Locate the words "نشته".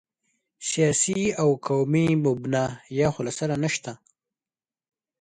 3.63-3.91